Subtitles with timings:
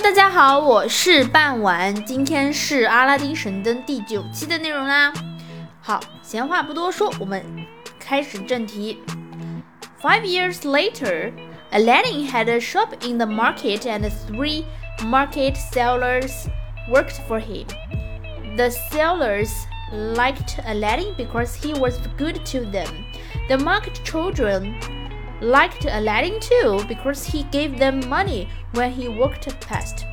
[0.00, 5.12] 大家好，我是半晚，今天是阿拉丁神灯第九期的内容啦。
[5.82, 7.44] 好，闲话不多说，我们
[7.98, 8.98] 开始正题。
[10.00, 11.30] Five years later,
[11.72, 14.64] Aladdin had a shop in the market and three
[15.04, 16.46] market sellers
[16.90, 17.66] worked for him.
[18.56, 19.50] The sellers
[19.92, 22.88] liked Aladdin because he was good to them.
[23.50, 24.74] The market children
[25.41, 30.05] liked Aladdin too because he gave them money when he walked past.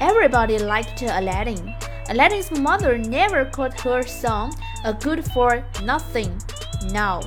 [0.00, 1.74] Everybody liked Aladdin.
[2.08, 4.52] Aladdin's mother never called her son
[4.84, 6.40] a good for nothing
[6.90, 7.20] now.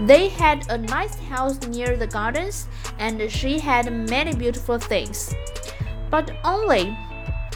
[0.00, 5.34] They had a nice house near the gardens and she had many beautiful things.
[6.10, 6.96] But only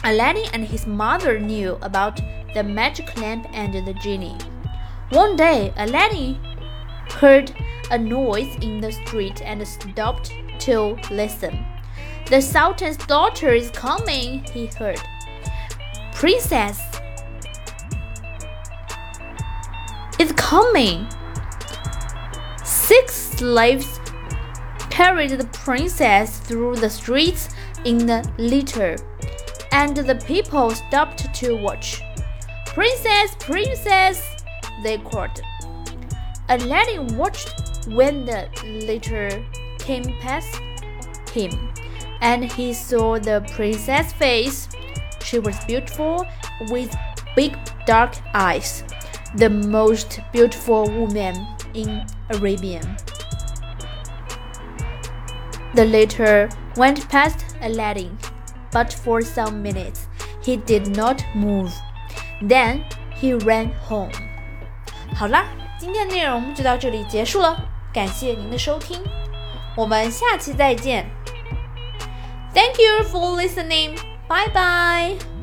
[0.03, 2.21] Aladdin and his mother knew about
[2.53, 4.37] the magic lamp and the genie.
[5.11, 6.37] One day, Aladdin
[7.11, 7.53] heard
[7.91, 11.65] a noise in the street and stopped to listen.
[12.27, 15.01] The Sultan's daughter is coming, he heard.
[16.13, 16.79] Princess
[20.19, 21.07] is coming.
[22.63, 23.99] Six slaves
[24.89, 27.49] carried the princess through the streets
[27.85, 28.97] in the litter,
[29.71, 32.01] and the people stopped to watch.
[32.65, 34.43] Princess, princess,
[34.83, 35.41] they called.
[36.49, 38.47] Aladdin watched when the
[38.85, 39.43] litter
[39.79, 40.59] came past
[41.31, 41.51] him,
[42.21, 44.67] and he saw the princess' face.
[45.23, 46.25] She was beautiful
[46.69, 46.95] with
[47.35, 48.83] big dark eyes,
[49.35, 51.35] the most beautiful woman
[51.73, 52.97] in Arabian.
[55.75, 58.17] The litter went past Aladdin,
[58.71, 60.07] but for some minutes
[60.41, 61.71] he did not move.
[62.41, 62.85] Then
[63.15, 64.11] he ran home.
[65.15, 65.45] 好啦，
[65.79, 67.57] 今天的内容就到这里结束了，
[67.93, 68.99] 感谢您的收听，
[69.77, 71.05] 我们下期再见。
[72.53, 73.95] Thank you for listening.
[74.27, 75.38] Bye bye.